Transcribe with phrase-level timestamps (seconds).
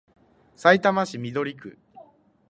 [0.55, 1.77] さいたま市緑区